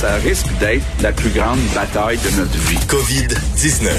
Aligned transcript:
ça 0.00 0.14
risque 0.14 0.46
d'être 0.58 0.82
la 1.02 1.12
plus 1.12 1.28
grande 1.28 1.58
bataille 1.74 2.16
de 2.16 2.40
notre 2.40 2.56
vie. 2.56 2.78
COVID-19. 2.88 3.90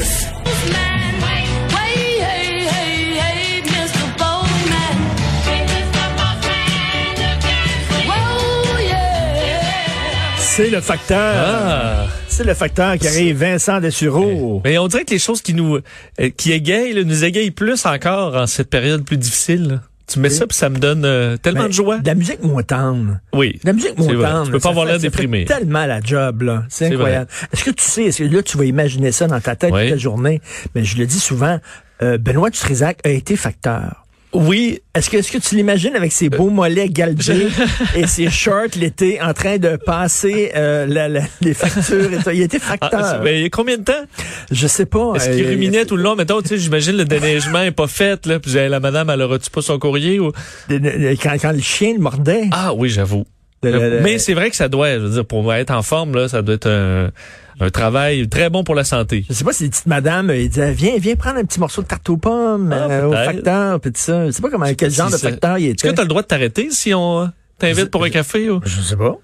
C'est 10.39 10.71
le 10.71 10.81
facteur. 10.81 11.35
Ah. 11.37 12.07
C'est 12.27 12.45
le 12.45 12.55
facteur 12.55 12.97
qui 12.97 13.07
arrive, 13.07 13.37
Vincent 13.37 13.79
Dessureau. 13.79 14.59
Mais 14.65 14.79
on 14.79 14.87
dirait 14.87 15.05
que 15.05 15.11
les 15.11 15.19
choses 15.19 15.43
qui 15.43 15.53
nous 15.53 15.75
euh, 15.75 16.29
qui 16.35 16.51
égayent, 16.51 17.05
nous 17.05 17.23
égayent 17.23 17.51
plus 17.51 17.85
encore 17.85 18.35
en 18.35 18.47
cette 18.47 18.71
période 18.71 19.05
plus 19.05 19.17
difficile. 19.17 19.81
Tu 20.13 20.19
mets 20.19 20.29
ça 20.29 20.47
puis 20.47 20.57
ça 20.57 20.69
me 20.69 20.77
donne 20.77 21.05
euh, 21.05 21.37
tellement 21.37 21.61
Ben, 21.61 21.67
de 21.67 21.73
joie. 21.73 21.99
De 21.99 22.07
la 22.07 22.15
musique 22.15 22.43
montante. 22.43 23.07
Oui. 23.33 23.53
De 23.63 23.67
la 23.67 23.73
musique 23.73 23.93
C'est 23.97 24.03
vrai. 24.03 24.15
montante. 24.15 24.45
Tu 24.47 24.51
peux 24.51 24.59
pas 24.59 24.69
avoir 24.69 24.85
l'air 24.85 24.99
déprimé. 24.99 25.45
tellement 25.45 25.85
la 25.85 26.01
job, 26.01 26.41
là. 26.41 26.63
C'est 26.69 26.87
C'est 26.89 26.93
incroyable. 26.95 27.27
Est-ce 27.53 27.63
que 27.63 27.71
tu 27.71 27.83
sais, 27.83 28.03
est-ce 28.05 28.23
que 28.23 28.35
là, 28.35 28.43
tu 28.43 28.57
vas 28.57 28.65
imaginer 28.65 29.11
ça 29.11 29.27
dans 29.27 29.39
ta 29.39 29.55
tête 29.55 29.71
Oui. 29.73 29.81
toute 29.83 29.91
la 29.91 29.97
journée? 29.97 30.41
Mais 30.75 30.83
je 30.83 30.97
le 30.97 31.05
dis 31.05 31.19
souvent, 31.19 31.59
euh, 32.01 32.17
Benoît 32.17 32.49
Dutrisac 32.49 32.99
a 33.05 33.09
été 33.09 33.35
facteur. 33.35 34.00
Oui, 34.33 34.79
Est-ce 34.95 35.09
que, 35.09 35.17
est-ce 35.17 35.31
que 35.31 35.37
tu 35.37 35.55
l'imagines 35.55 35.95
avec 35.95 36.11
ses 36.11 36.29
beaux 36.29 36.49
mollets 36.49 36.87
galbés 36.89 37.47
et 37.95 38.07
ses 38.07 38.29
shorts 38.29 38.75
l'été 38.77 39.21
en 39.21 39.33
train 39.33 39.57
de 39.57 39.75
passer 39.75 40.51
euh, 40.55 40.85
la- 40.85 41.09
la- 41.09 41.23
les 41.41 41.53
factures 41.53 42.13
et 42.13 42.17
tout? 42.23 42.29
Il 42.31 42.41
était 42.41 42.59
Ah, 42.61 42.77
facteur. 42.77 43.21
ben, 43.21 43.35
il 43.35 43.41
y 43.41 43.45
a 43.45 43.49
combien 43.49 43.77
de 43.77 43.83
temps? 43.83 44.03
je 44.49 44.67
sais 44.67 44.85
pas. 44.85 45.13
Est-ce 45.15 45.29
qu'il 45.31 45.45
euh, 45.45 45.49
ruminait 45.49 45.85
tout 45.85 45.97
le 45.97 46.03
long? 46.03 46.15
Mettons, 46.15 46.41
tu 46.41 46.47
sais, 46.49 46.57
j'imagine 46.57 46.95
le 46.97 47.05
déneigement 47.05 47.61
est 47.61 47.71
pas 47.71 47.87
fait, 47.87 48.25
là, 48.25 48.39
puis 48.39 48.51
la 48.53 48.79
madame, 48.79 49.09
elle 49.09 49.21
aura-tu 49.21 49.49
pas 49.49 49.61
son 49.61 49.77
courrier 49.79 50.19
ou? 50.19 50.31
quand, 50.69 51.35
quand 51.41 51.51
le 51.51 51.61
chien 51.61 51.93
le 51.93 51.99
mordait. 51.99 52.43
Ah 52.51 52.73
oui, 52.73 52.89
j'avoue. 52.89 53.25
Mais 53.63 54.17
c'est 54.17 54.33
vrai 54.33 54.49
que 54.49 54.55
ça 54.55 54.67
doit, 54.67 54.93
je 54.95 54.99
veux 54.99 55.09
dire, 55.09 55.25
pour 55.25 55.53
être 55.53 55.71
en 55.71 55.81
forme, 55.83 56.15
là, 56.15 56.27
ça 56.27 56.41
doit 56.41 56.55
être 56.55 56.69
un, 56.69 57.11
un 57.59 57.69
travail 57.69 58.27
très 58.27 58.49
bon 58.49 58.63
pour 58.63 58.73
la 58.75 58.83
santé. 58.83 59.25
Je 59.29 59.33
sais 59.33 59.43
pas 59.43 59.53
si 59.53 59.63
les 59.63 59.69
petites 59.69 59.85
madames, 59.85 60.31
ils 60.33 60.49
disaient, 60.49 60.71
viens, 60.73 60.97
viens 60.97 61.15
prendre 61.15 61.37
un 61.37 61.45
petit 61.45 61.59
morceau 61.59 61.81
de 61.83 61.87
tarte 61.87 62.09
aux 62.09 62.17
pommes 62.17 62.73
Ah, 62.73 62.89
euh, 62.89 63.05
au 63.05 63.11
facteur, 63.13 63.79
puis 63.79 63.91
tout 63.91 64.01
ça. 64.01 64.25
Je 64.27 64.31
sais 64.31 64.41
pas 64.41 64.49
comment, 64.49 64.65
quel 64.75 64.91
genre 64.91 65.11
de 65.11 65.17
facteur 65.17 65.57
il 65.57 65.67
Est-ce 65.67 65.75
que 65.83 65.87
était. 65.87 65.93
tu 65.95 65.99
as 66.01 66.03
le 66.03 66.09
droit 66.09 66.21
de 66.23 66.27
t'arrêter 66.27 66.69
si 66.71 66.93
on 66.93 67.21
euh, 67.21 67.25
t'invite 67.59 67.91
pour 67.91 68.03
un 68.03 68.09
café? 68.09 68.49
Ou? 68.49 68.61
Je 68.65 68.81
sais 68.81 68.95
pas. 68.95 69.15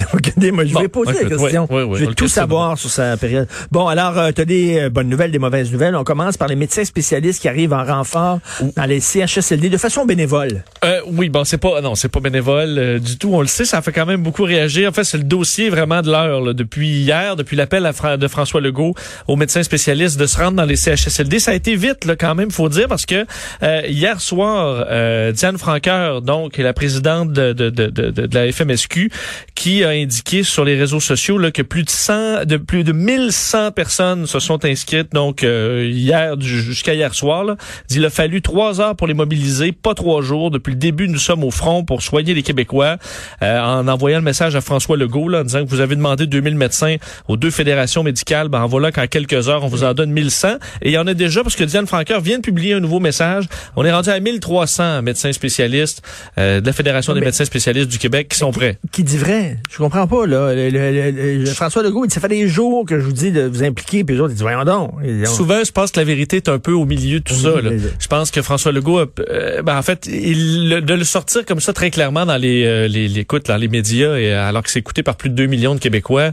Regardez, 0.12 0.50
moi, 0.50 0.64
je 0.64 0.72
Bon, 0.74 0.80
vais 0.80 0.88
poser 0.88 1.24
la 1.24 1.28
question. 1.28 1.66
oui, 1.70 1.82
oui, 1.82 1.88
oui, 1.90 1.98
je 2.00 2.04
vais 2.06 2.14
tout 2.14 2.28
savoir 2.28 2.78
sur 2.78 2.90
sa 2.90 3.16
période. 3.16 3.46
Bon, 3.70 3.86
alors, 3.86 4.18
euh, 4.18 4.30
tu 4.34 4.40
as 4.40 4.44
des 4.44 4.78
euh, 4.80 4.90
bonnes 4.90 5.08
nouvelles, 5.08 5.30
des 5.30 5.38
mauvaises 5.38 5.70
nouvelles? 5.72 5.94
On 5.96 6.04
commence 6.04 6.36
par 6.36 6.48
les 6.48 6.56
médecins 6.56 6.84
spécialistes 6.84 7.40
qui 7.40 7.48
arrivent 7.48 7.72
en 7.72 7.84
renfort 7.84 8.40
dans 8.76 8.84
les 8.84 9.00
CHSLD 9.00 9.68
de 9.68 9.76
façon 9.76 10.06
bénévole. 10.06 10.64
Euh, 10.84 11.00
oui, 11.06 11.28
bon, 11.28 11.44
c'est 11.44 11.58
pas, 11.58 11.80
non, 11.80 11.94
c'est 11.94 12.08
pas 12.08 12.20
bénévole 12.20 12.78
euh, 12.78 12.98
du 12.98 13.18
tout. 13.18 13.30
On 13.34 13.40
le 13.40 13.46
sait, 13.46 13.64
ça 13.64 13.82
fait 13.82 13.92
quand 13.92 14.06
même 14.06 14.22
beaucoup 14.22 14.42
réagir. 14.44 14.88
En 14.88 14.92
fait, 14.92 15.04
c'est 15.04 15.18
le 15.18 15.24
dossier 15.24 15.70
vraiment 15.70 16.02
de 16.02 16.10
l'heure 16.10 16.54
depuis 16.54 16.88
hier, 16.88 17.36
depuis 17.36 17.56
l'appel 17.56 17.88
Fra- 17.94 18.16
de 18.16 18.28
François 18.28 18.60
Legault 18.60 18.94
aux 19.28 19.36
médecins 19.36 19.62
spécialistes 19.62 20.18
de 20.18 20.26
se 20.26 20.36
rendre 20.38 20.56
dans 20.56 20.64
les 20.64 20.76
CHSLD. 20.76 21.38
Ça 21.38 21.50
a 21.52 21.54
été 21.54 21.76
vite, 21.76 22.04
là, 22.04 22.16
quand 22.16 22.34
même, 22.34 22.50
faut 22.50 22.68
dire, 22.68 22.88
parce 22.88 23.06
que 23.06 23.26
euh, 23.62 23.82
hier 23.86 24.20
soir, 24.20 24.84
euh, 24.88 25.32
Diane 25.32 25.58
Franqueur, 25.58 26.22
donc 26.22 26.56
la 26.58 26.72
présidente 26.72 27.32
de, 27.32 27.52
de, 27.52 27.70
de, 27.70 27.86
de, 27.86 28.10
de 28.10 28.34
la 28.38 28.50
FMSQ, 28.52 29.10
qui 29.54 29.84
a 29.90 29.94
indiqué 29.94 30.42
sur 30.42 30.64
les 30.64 30.76
réseaux 30.76 31.00
sociaux 31.00 31.38
là, 31.38 31.50
que 31.50 31.62
plus 31.62 31.82
de 31.84 31.90
100, 31.90 32.44
de 32.46 32.56
plus 32.56 32.84
de 32.84 32.92
1100 32.92 33.72
personnes 33.72 34.26
se 34.26 34.38
sont 34.40 34.64
inscrites, 34.64 35.12
donc 35.12 35.44
euh, 35.44 35.88
hier 35.92 36.36
du- 36.36 36.62
jusqu'à 36.62 36.94
hier 36.94 37.14
soir. 37.14 37.44
Là, 37.44 37.56
il 37.90 38.04
a 38.04 38.10
fallu 38.10 38.40
trois 38.42 38.80
heures 38.80 38.96
pour 38.96 39.06
les 39.06 39.14
mobiliser, 39.14 39.72
pas 39.72 39.94
trois 39.94 40.22
jours. 40.22 40.50
Depuis 40.50 40.70
le 40.72 40.78
début, 40.78 41.08
nous 41.08 41.18
sommes 41.18 41.44
au 41.44 41.50
front 41.50 41.84
pour 41.84 42.02
soigner 42.02 42.34
les 42.34 42.42
Québécois, 42.42 42.96
euh, 43.42 43.60
en 43.60 43.86
envoyant 43.88 44.18
le 44.18 44.24
message 44.24 44.56
à 44.56 44.60
François 44.60 44.96
Legault, 44.96 45.28
là, 45.28 45.40
en 45.40 45.44
disant 45.44 45.64
que 45.64 45.68
vous 45.70 45.80
avez 45.80 45.96
demandé 45.96 46.26
2000 46.26 46.54
médecins 46.54 46.96
aux 47.28 47.36
deux 47.36 47.50
fédérations 47.50 48.02
médicales. 48.02 48.48
Ben 48.48 48.62
en 48.62 48.66
voilà 48.66 48.92
qu'en 48.92 49.06
quelques 49.06 49.48
heures, 49.48 49.64
on 49.64 49.68
vous 49.68 49.84
en 49.84 49.94
donne 49.94 50.10
1100. 50.12 50.54
Et 50.82 50.90
il 50.90 50.92
y 50.92 50.98
en 50.98 51.06
a 51.06 51.14
déjà, 51.14 51.42
parce 51.42 51.56
que 51.56 51.64
Diane 51.64 51.86
Franqueur 51.86 52.20
vient 52.20 52.36
de 52.38 52.42
publier 52.42 52.74
un 52.74 52.80
nouveau 52.80 53.00
message. 53.00 53.44
On 53.76 53.84
est 53.84 53.92
rendu 53.92 54.08
à 54.10 54.20
1300 54.20 55.02
médecins 55.02 55.32
spécialistes 55.32 56.02
euh, 56.38 56.60
de 56.60 56.66
la 56.66 56.72
Fédération 56.72 57.12
des 57.14 57.20
médecins 57.20 57.44
spécialistes 57.44 57.88
du 57.88 57.98
Québec 57.98 58.28
qui 58.28 58.38
sont 58.38 58.52
prêts. 58.52 58.78
Qui 58.92 59.02
dit 59.02 59.18
vrai? 59.18 59.58
Je 59.70 59.79
comprends 59.80 60.06
pas, 60.06 60.26
là. 60.26 60.54
Le- 60.54 60.70
le- 60.70 61.10
le- 61.10 61.38
le- 61.38 61.44
François 61.46 61.82
Legault, 61.82 62.04
il 62.04 62.08
dit, 62.08 62.14
ça 62.14 62.20
fait 62.20 62.28
des 62.28 62.46
jours 62.48 62.84
que 62.86 62.98
je 63.00 63.04
vous 63.04 63.12
dis 63.12 63.30
de 63.32 63.42
vous 63.42 63.62
impliquer, 63.64 64.04
puis 64.04 64.14
les 64.14 64.20
autres, 64.20 64.30
ils 64.30 64.34
disent, 64.34 64.42
voyons 64.42 64.64
donc. 64.64 64.92
Ils 65.04 65.26
Souvent, 65.26 65.64
je 65.64 65.72
pense 65.72 65.90
que 65.92 65.98
la 66.00 66.04
vérité 66.04 66.36
est 66.36 66.48
un 66.48 66.58
peu 66.58 66.72
au 66.72 66.84
milieu 66.84 67.18
de 67.20 67.24
tout 67.24 67.34
ça. 67.34 67.60
là. 67.60 67.70
Je 67.98 68.06
pense 68.06 68.30
que 68.30 68.42
François 68.42 68.72
Legault, 68.72 68.98
a- 68.98 69.06
euh, 69.30 69.62
ben, 69.62 69.76
en 69.76 69.82
fait, 69.82 70.06
il, 70.06 70.68
de 70.84 70.94
le 70.94 71.04
sortir 71.04 71.44
comme 71.44 71.60
ça 71.60 71.72
très 71.72 71.90
clairement 71.90 72.26
dans 72.26 72.36
les, 72.36 72.64
euh, 72.64 72.88
les, 72.88 73.08
les, 73.08 73.20
écoute, 73.20 73.46
dans 73.46 73.56
les 73.56 73.68
médias, 73.68 74.16
et, 74.16 74.32
alors 74.32 74.62
que 74.62 74.70
c'est 74.70 74.78
écouté 74.78 75.02
par 75.02 75.16
plus 75.16 75.30
de 75.30 75.34
2 75.34 75.46
millions 75.46 75.74
de 75.74 75.80
Québécois, 75.80 76.30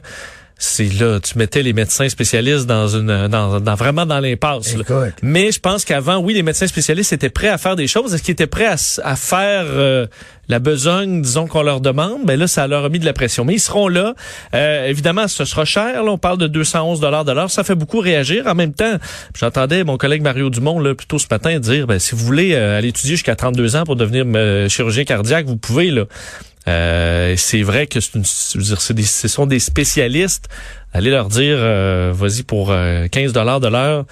c'est 0.59 0.91
là, 0.99 1.19
tu 1.19 1.37
mettais 1.37 1.61
les 1.61 1.73
médecins 1.73 2.09
spécialistes 2.09 2.65
dans 2.65 2.87
une, 2.87 3.27
dans, 3.27 3.59
dans 3.59 3.75
vraiment 3.75 4.07
dans 4.07 4.19
l'impasse. 4.19 4.75
Mais 5.21 5.51
je 5.51 5.59
pense 5.59 5.85
qu'avant, 5.85 6.17
oui, 6.17 6.33
les 6.33 6.41
médecins 6.41 6.65
spécialistes 6.65 7.13
étaient 7.13 7.29
prêts 7.29 7.49
à 7.49 7.59
faire 7.59 7.75
des 7.75 7.87
choses. 7.87 8.13
Est-ce 8.13 8.23
qu'ils 8.23 8.31
étaient 8.31 8.47
prêts 8.47 8.65
à, 8.65 9.15
faire 9.15 9.65
euh, 9.67 10.07
la 10.49 10.57
besogne, 10.57 11.21
disons, 11.21 11.45
qu'on 11.45 11.61
leur 11.61 11.79
demande? 11.79 12.25
Ben 12.25 12.39
là, 12.39 12.47
ça 12.47 12.65
leur 12.65 12.85
a 12.85 12.89
mis 12.89 12.97
de 12.97 13.05
la 13.05 13.13
pression. 13.13 13.45
Mais 13.45 13.53
ils 13.53 13.59
seront 13.59 13.87
là. 13.87 14.15
Euh, 14.55 14.87
évidemment, 14.87 15.27
ce 15.27 15.45
sera 15.45 15.63
cher. 15.63 16.03
Là, 16.03 16.11
on 16.11 16.17
parle 16.17 16.39
de 16.39 16.47
211 16.47 16.99
dollars 16.99 17.23
de 17.23 17.33
l'heure. 17.33 17.51
Ça 17.51 17.63
fait 17.63 17.75
beaucoup 17.75 17.99
réagir. 17.99 18.47
En 18.47 18.55
même 18.55 18.73
temps, 18.73 18.97
j'entendais 19.37 19.83
mon 19.83 19.97
collègue 19.97 20.23
Mario 20.23 20.49
Dumont, 20.49 20.79
là, 20.79 20.95
plus 20.95 21.07
tôt 21.07 21.19
ce 21.19 21.27
matin, 21.29 21.59
dire, 21.59 21.85
ben, 21.85 21.99
si 21.99 22.15
vous 22.15 22.25
voulez 22.25 22.53
euh, 22.53 22.79
aller 22.79 22.87
étudier 22.87 23.15
jusqu'à 23.15 23.35
32 23.35 23.75
ans 23.75 23.83
pour 23.83 23.95
devenir 23.95 24.25
euh, 24.35 24.67
chirurgien 24.69 25.03
cardiaque, 25.03 25.45
vous 25.45 25.57
pouvez, 25.57 25.91
là. 25.91 26.05
Euh, 26.67 27.35
c'est 27.37 27.61
vrai 27.63 27.87
que 27.87 27.99
c'est 27.99 28.15
une, 28.15 28.25
c'est 28.25 28.93
des, 28.93 29.03
ce 29.03 29.27
sont 29.27 29.45
des 29.45 29.59
spécialistes. 29.59 30.47
Allez 30.93 31.11
leur 31.11 31.29
dire, 31.29 31.55
euh, 31.59 32.11
vas-y 32.13 32.43
pour 32.43 32.71
euh, 32.71 33.07
15 33.07 33.31
dollars 33.33 33.59
de 33.59 33.67
l'heure. 33.67 34.05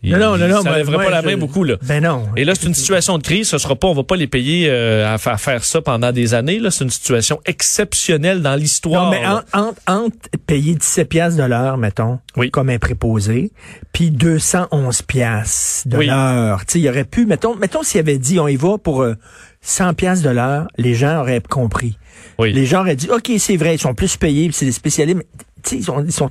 Ils- 0.00 0.12
Non, 0.12 0.18
non, 0.18 0.38
non, 0.38 0.46
non, 0.48 0.62
Ça 0.62 0.76
lèverait 0.76 0.92
moi, 0.94 1.04
pas 1.06 1.10
la 1.10 1.22
je- 1.22 1.26
main 1.26 1.36
beaucoup, 1.36 1.64
là. 1.64 1.74
Ben 1.82 2.00
non. 2.04 2.28
Et 2.36 2.44
là, 2.44 2.54
c'est 2.54 2.68
une 2.68 2.74
situation 2.74 3.18
de 3.18 3.22
crise. 3.24 3.48
Ce 3.48 3.58
sera 3.58 3.74
pas, 3.74 3.88
on 3.88 3.94
va 3.94 4.04
pas 4.04 4.14
les 4.14 4.28
payer 4.28 4.68
euh, 4.70 5.12
à, 5.12 5.18
fa- 5.18 5.32
à 5.32 5.38
faire 5.38 5.64
ça 5.64 5.82
pendant 5.82 6.12
des 6.12 6.34
années. 6.34 6.60
Là, 6.60 6.70
c'est 6.70 6.84
une 6.84 6.90
situation 6.90 7.40
exceptionnelle 7.46 8.40
dans 8.40 8.54
l'histoire. 8.54 9.06
Non, 9.06 9.10
mais 9.10 9.26
en- 9.26 9.42
entre 9.60 9.80
entre 9.88 10.16
payer 10.46 10.76
17 10.76 11.08
piastres 11.08 11.42
de 11.42 11.48
l'heure, 11.48 11.78
mettons, 11.78 12.20
Oui. 12.36 12.48
comme 12.52 12.70
un 12.70 12.78
préposé, 12.78 13.50
puis 13.92 14.12
211 14.12 15.02
piastres 15.02 15.88
de 15.88 15.96
Oui. 15.96 16.06
l'heure. 16.06 16.64
Tu 16.66 16.78
il 16.78 16.88
aurait 16.88 17.02
pu, 17.04 17.26
mettons, 17.26 17.56
mettons 17.56 17.82
s'il 17.82 17.98
avait 17.98 18.18
dit, 18.18 18.38
on 18.38 18.46
y 18.46 18.54
va 18.54 18.78
pour 18.78 19.02
euh, 19.02 19.14
100 19.60 19.94
piastres 19.94 20.24
de 20.24 20.30
l'heure, 20.30 20.68
les 20.76 20.94
gens 20.94 21.20
auraient 21.20 21.40
compris. 21.40 21.98
Oui. 22.38 22.52
Les 22.52 22.66
gens 22.66 22.80
auraient 22.80 22.96
dit, 22.96 23.08
OK, 23.10 23.30
c'est 23.38 23.56
vrai, 23.56 23.74
ils 23.74 23.80
sont 23.80 23.94
plus 23.94 24.16
payés, 24.16 24.50
c'est 24.52 24.64
des 24.64 24.72
spécialistes, 24.72 25.18
mais 25.18 25.26
tu 25.62 25.70
sais, 25.70 25.76
ils 25.76 25.84
sont, 25.84 26.04
ils 26.04 26.12
sont 26.12 26.30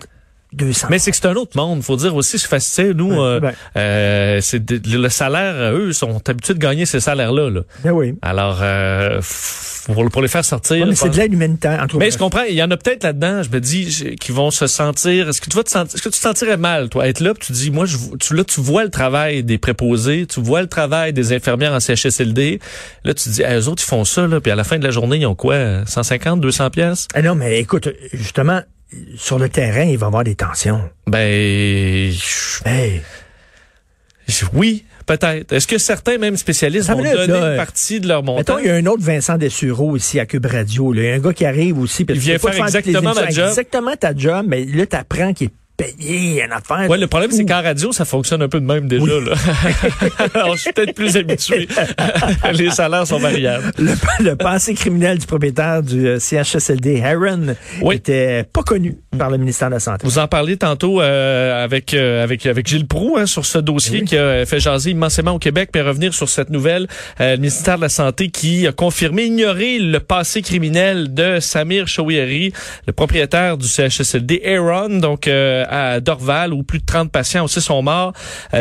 200. 0.54 0.88
Mais 0.90 0.98
c'est 1.00 1.12
que 1.12 1.18
c'est 1.18 1.28
un 1.28 1.36
autre 1.36 1.58
monde. 1.58 1.84
Faut 1.84 1.96
dire 1.98 2.16
aussi, 2.16 2.40
c'est 2.40 2.48
facile. 2.48 2.94
Nous, 2.96 3.12
Ouais, 3.12 3.18
euh, 3.20 3.40
ben. 3.40 3.54
euh, 3.76 4.40
c'est 4.42 4.64
le 4.88 5.10
salaire, 5.10 5.54
euh, 5.56 5.78
eux, 5.88 5.94
sont 5.94 6.22
habitués 6.30 6.54
de 6.54 6.60
gagner 6.60 6.86
ces 6.86 7.00
salaires-là. 7.00 7.50
Là. 7.50 7.62
Ben 7.84 7.92
oui. 7.92 8.16
Alors, 8.22 8.60
euh, 8.62 9.20
pour, 9.86 10.10
pour 10.10 10.22
les 10.22 10.28
faire 10.28 10.46
sortir. 10.46 10.78
Ouais, 10.78 10.86
mais 10.86 10.96
c'est 10.96 11.10
de 11.10 11.18
l'aide 11.18 11.34
humanitaire. 11.34 11.82
En 11.84 11.88
tout 11.88 11.98
cas, 11.98 12.06
Mais 12.06 12.12
je 12.12 12.18
comprends, 12.18 12.44
il 12.44 12.56
y 12.56 12.64
en 12.64 12.72
a 12.72 12.78
peut-être 12.78 13.04
là-dedans, 13.04 13.44
je 13.44 13.50
me 13.50 13.60
dis, 13.60 14.16
qui 14.20 14.32
vont 14.32 14.52
se 14.52 14.68
sentir. 14.68 15.30
Est-ce 15.30 15.42
que 15.42 15.50
tu 15.50 15.56
vas 15.58 15.64
te 15.64 15.70
sentir, 15.70 15.96
est-ce 15.96 16.02
que 16.04 16.10
tu 16.10 16.18
te 16.20 16.24
sentirais 16.24 16.58
mal, 16.58 16.90
toi, 16.90 17.08
être 17.08 17.20
là, 17.20 17.34
puis 17.34 17.48
tu 17.48 17.54
dis, 17.54 17.72
moi, 17.72 17.86
je, 17.86 17.98
tu, 18.20 18.34
là, 18.34 18.44
tu 18.44 18.62
vois 18.62 18.84
le 18.84 18.90
travail 18.90 19.44
des 19.44 19.58
préposés, 19.58 20.26
tu 20.28 20.42
vois 20.42 20.62
le 20.62 20.68
travail 20.68 21.14
des 21.14 21.34
infirmières 21.34 21.74
en 21.74 21.80
CHSLD. 21.80 22.60
Là, 23.04 23.14
tu 23.14 23.24
te 23.26 23.30
dis, 23.30 23.42
hey, 23.42 23.58
eux 23.60 23.68
autres, 23.68 23.84
ils 23.84 23.90
font 23.90 24.06
ça, 24.06 24.28
là, 24.28 24.40
puis 24.40 24.52
à 24.52 24.56
la 24.56 24.64
fin 24.64 24.78
de 24.80 24.84
la 24.84 24.92
journée, 24.92 25.18
ils 25.18 25.26
ont 25.26 25.36
quoi, 25.36 25.86
150, 25.86 26.40
200 26.42 26.70
pièces 26.70 27.08
Ah 27.14 27.22
non, 27.22 27.36
mais 27.36 27.60
écoute, 27.60 27.90
justement, 28.14 28.62
sur 29.18 29.40
le 29.40 29.50
terrain, 29.50 29.84
il 29.84 29.98
va 29.98 30.06
y 30.06 30.08
avoir 30.08 30.24
des 30.24 30.36
tensions. 30.36 30.90
Ben, 31.08 32.12
Hey. 32.66 33.02
oui, 34.54 34.86
peut-être. 35.06 35.54
Est-ce 35.54 35.68
que 35.68 35.78
certains, 35.78 36.18
même 36.18 36.38
spécialistes, 36.38 36.90
vont 36.90 36.98
donner 36.98 37.14
là, 37.14 37.52
une 37.52 37.58
partie 37.58 38.00
de 38.00 38.08
leur 38.08 38.24
montant? 38.24 38.56
Mettons, 38.56 38.60
il 38.60 38.68
y 38.68 38.70
a 38.70 38.76
un 38.76 38.86
autre 38.86 39.04
Vincent 39.04 39.38
Dessureau 39.38 39.96
ici 39.98 40.20
à 40.20 40.26
Cube 40.26 40.46
Radio. 40.46 40.94
Là. 40.94 41.02
Il 41.02 41.08
y 41.08 41.12
a 41.12 41.14
un 41.16 41.20
gars 41.20 41.34
qui 41.34 41.46
arrive 41.46 41.80
aussi. 41.80 42.06
Il 42.08 42.20
vient 42.20 42.38
faire 42.38 42.58
exactement 42.64 43.14
ma 43.14 43.30
job. 43.30 43.48
Exactement 43.50 43.96
ta 43.96 44.16
job, 44.16 44.46
mais 44.48 44.66
là, 44.66 44.86
t'apprends 44.86 45.34
qu'il 45.34 45.48
est 45.48 45.54
payé 45.78 46.44
une 46.44 46.52
affaire. 46.52 46.90
Ouais, 46.90 46.98
le 46.98 47.08
problème, 47.08 47.32
c'est 47.32 47.46
qu'en 47.46 47.62
radio, 47.62 47.92
ça 47.92 48.04
fonctionne 48.04 48.42
un 48.42 48.50
peu 48.50 48.60
de 48.60 48.66
même 48.66 48.88
déjà. 48.88 49.06
Là. 49.06 49.34
Alors, 50.34 50.56
je 50.56 50.62
suis 50.62 50.74
peut-être 50.74 50.96
plus 50.96 51.16
habitué. 51.18 51.68
Les 52.54 52.72
salaires 52.72 53.06
sont 53.06 53.20
variables. 53.20 53.72
Le, 53.78 53.94
le 54.24 54.36
passé 54.36 54.74
criminel 54.74 55.20
du 55.20 55.26
propriétaire 55.28 55.84
du 55.84 56.08
euh, 56.08 56.20
CHSLD, 56.20 56.98
Heron, 56.98 57.56
Oui. 57.82 57.96
était 57.96 58.44
pas 58.44 58.64
connu 58.64 58.98
par 59.18 59.30
le 59.30 59.38
ministère 59.38 59.70
de 59.70 59.76
la 59.76 59.80
Santé. 59.80 60.06
Vous 60.08 60.18
en 60.20 60.28
parlez 60.28 60.58
tantôt 60.58 61.02
euh, 61.02 61.64
avec, 61.64 61.94
euh, 61.94 62.24
avec 62.24 62.46
avec 62.46 62.68
Gilles 62.68 62.88
Proux 62.88 63.16
hein, 63.18 63.26
sur 63.26 63.46
ce 63.46 63.58
dossier 63.60 64.04
qui 64.04 64.18
a 64.18 64.46
fait 64.46 64.60
jaser 64.60 64.92
immensément 64.92 65.32
au 65.34 65.40
Québec, 65.40 65.70
mais 65.76 65.82
revenir 65.82 66.14
sur 66.14 66.28
cette 66.30 66.50
nouvelle, 66.50 66.88
euh, 67.22 67.32
le 67.34 67.38
ministère 67.38 67.78
de 67.78 67.82
la 67.84 67.90
Santé 67.90 68.30
qui 68.30 68.66
a 68.68 68.72
confirmé 68.72 69.26
ignorer 69.26 69.80
le 69.80 70.00
passé 70.00 70.42
criminel 70.42 71.14
de 71.14 71.40
Samir 71.40 71.88
Chouieri, 71.88 72.52
le 72.88 72.94
propriétaire 72.94 73.58
du 73.58 73.68
CHSLD 73.68 74.42
Aaron. 74.46 74.98
Donc, 75.00 75.28
euh, 75.28 75.66
à 75.70 76.00
Dorval 76.00 76.54
où 76.54 76.64
plus 76.64 76.80
de 76.80 76.86
30 76.86 77.12
patients 77.12 77.46
aussi 77.46 77.62
sont 77.62 77.82
morts 77.82 78.14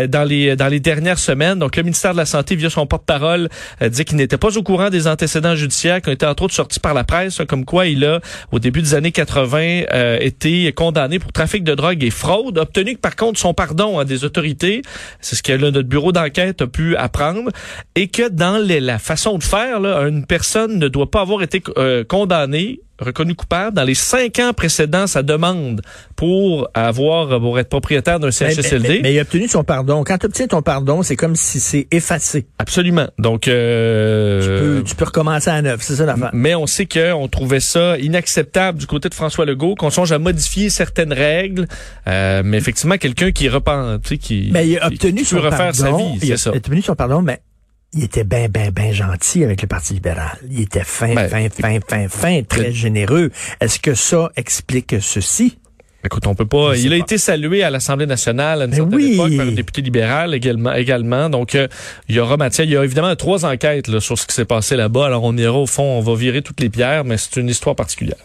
dans 0.09 0.25
les 0.25 0.57
dans 0.57 0.69
les 0.69 0.81
dernières 0.81 1.19
semaines. 1.19 1.59
Donc 1.59 1.77
le 1.77 1.83
ministère 1.83 2.13
de 2.13 2.19
la 2.19 2.27
Santé, 2.27 2.57
via 2.57 2.71
son 2.71 2.87
porte-parole, 2.87 3.49
dit 3.81 4.05
qu'il 4.05 4.17
n'était 4.17 4.39
pas 4.39 4.57
au 4.57 4.63
courant 4.63 4.91
des 4.91 5.07
antécédents 5.07 5.55
judiciaires 5.55 6.01
qui 6.01 6.09
ont 6.09 6.13
été 6.13 6.27
entre 6.27 6.45
autres 6.45 6.55
sortis 6.55 6.81
par 6.81 6.95
la 6.95 7.05
presse, 7.05 7.41
comme 7.49 7.65
quoi 7.65 7.87
il 7.87 8.05
a, 8.05 8.21
au 8.53 8.59
début 8.59 8.83
des 8.83 8.95
années 8.95 9.13
80, 9.13 10.19
été 10.21 10.73
condamné 10.73 11.19
pour 11.19 11.33
trafic 11.33 11.65
de 11.65 11.75
drogue 11.75 12.03
et 12.03 12.11
fraude, 12.11 12.59
obtenu 12.59 12.97
par 12.97 13.17
contre 13.17 13.39
son 13.39 13.55
pardon 13.55 13.99
à 13.99 14.05
des 14.05 14.25
autorités. 14.25 14.83
C'est 15.21 15.37
ce 15.37 15.43
que 15.43 15.53
notre 15.53 15.83
bureau 15.83 16.13
d'enquête 16.13 16.63
a 16.63 16.67
pu 16.67 16.97
apprendre. 16.97 17.51
Et 17.95 18.09
que 18.09 18.29
dans 18.29 18.59
la 18.59 18.99
façon 18.99 19.39
de 19.39 19.45
faire, 19.45 19.81
là, 19.81 20.03
une 20.09 20.27
personne 20.27 20.79
ne 20.79 20.89
doit 20.89 21.11
pas 21.11 21.21
avoir 21.21 21.43
été 21.43 21.63
euh, 21.79 22.05
condamnée 22.05 22.81
reconnu 22.99 23.35
coupable 23.35 23.77
dans 23.77 23.85
les 23.85 23.95
cinq 23.95 24.39
ans 24.39 24.53
précédant 24.53 25.07
sa 25.07 25.23
demande 25.23 25.83
pour 26.15 26.69
avoir 26.75 27.41
pour 27.41 27.59
être 27.59 27.69
propriétaire 27.69 28.21
d'un 28.21 28.31
CHSLD. 28.31 29.01
Mais, 29.03 29.15
il 29.15 29.19
a 29.19 29.23
obtenu 29.23 29.49
son 29.49 29.65
pardon. 29.65 30.05
Quand 30.05 30.19
tu 30.19 30.27
obtiens 30.27 30.47
ton 30.47 30.63
pardon, 30.63 31.03
c'est 31.03 31.17
comme 31.17 31.37
si 31.37 31.61
c'est 31.61 31.87
effacé. 31.91 32.47
Absolument. 32.59 33.09
Donc 33.19 33.49
euh, 33.49 34.41
tu, 34.41 34.65
peux, 34.65 34.83
tu 34.85 34.95
peux 34.95 35.05
recommencer 35.05 35.51
à 35.51 35.61
neuf, 35.63 35.81
c'est 35.83 35.97
ça 35.97 36.07
l'affaire. 36.07 36.31
Mais 36.33 36.55
on 36.55 36.67
sait 36.67 36.87
qu'on 36.87 37.29
trouvait 37.29 37.61
ça 37.61 37.99
inacceptable 37.99 38.79
du 38.79 38.87
côté 38.87 39.09
de 39.09 39.15
François 39.15 39.45
Legault, 39.45 39.75
qu'on 39.75 39.91
songe 39.91 40.13
à 40.13 40.19
modifier 40.19 40.71
certaines 40.71 41.13
règles. 41.13 41.67
Euh, 42.09 42.43
mais 42.45 42.57
effectivement, 42.57 42.97
quelqu'un 42.97 43.33
qui 43.33 43.49
repent, 43.49 44.01
tu 44.03 44.09
sais, 44.09 44.19
qui, 44.19 44.51
mais 44.53 44.69
il 44.69 44.79
a 44.79 44.87
obtenu 44.87 45.25
son 45.25 45.41
refaire 45.41 45.75
sa 45.75 45.93
vie, 45.93 46.19
c'est 46.21 46.37
ça. 46.37 46.51
Il 46.51 46.55
a 46.55 46.57
obtenu 46.59 46.83
son 46.83 46.95
pardon, 46.95 47.23
mais 47.23 47.41
il 47.93 48.05
était 48.05 48.25
bien, 48.25 48.49
bien, 48.49 48.71
bien 48.71 48.93
gentil 48.93 49.45
avec 49.45 49.63
le 49.63 49.69
Parti 49.69 49.95
libéral. 49.95 50.39
Il 50.51 50.61
était 50.61 50.85
fin, 50.85 51.15
ben, 51.15 51.29
fin, 51.29 51.49
fin, 51.49 51.79
fin, 51.87 52.09
fin, 52.09 52.43
très 52.43 52.73
généreux. 52.73 53.31
Est-ce 53.61 53.81
que 53.81 53.95
ça 53.95 54.31
explique 54.37 54.97
ceci? 55.01 55.59
Écoute, 56.07 56.27
on 56.27 56.35
peut 56.35 56.47
pas. 56.47 56.77
Il 56.77 56.93
a 56.93 56.97
été 56.97 57.19
salué 57.19 57.63
à 57.63 57.71
l'Assemblée 57.71 58.07
nationale 58.07 58.63
à 58.63 58.65
une 58.67 58.71
ben 58.71 58.77
certaine 58.77 59.13
époque 59.13 59.37
par 59.37 59.47
un 59.47 59.53
député 59.53 59.83
libéral 59.83 60.35
également. 60.35 60.73
également. 60.73 61.29
Donc, 61.29 61.55
euh, 61.55 61.67
il 62.09 62.15
y 62.15 62.21
aura 62.21 62.37
matière. 62.37 62.65
Il 62.65 62.73
y 62.73 62.77
a 62.77 62.85
évidemment 62.85 63.15
trois 63.17 63.45
enquêtes 63.45 63.89
là, 63.89 64.01
sur 64.01 64.17
ce 64.19 64.27
qui 64.27 64.35
s'est 64.35 64.45
passé 64.45 64.77
là-bas. 64.77 65.07
Alors, 65.07 65.25
on 65.25 65.37
ira 65.37 65.59
au 65.59 65.67
fond, 65.67 65.83
on 65.83 66.01
va 66.01 66.15
virer 66.15 66.43
toutes 66.43 66.61
les 66.61 66.69
pierres, 66.69 67.05
mais 67.05 67.17
c'est 67.17 67.37
une 67.37 67.49
histoire 67.49 67.75
particulière. 67.75 68.17